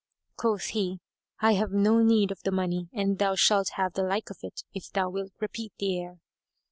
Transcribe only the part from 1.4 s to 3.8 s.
"I have no need of the money and thou shalt